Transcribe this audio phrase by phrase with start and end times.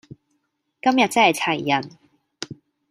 [0.81, 1.91] 今日真係齊人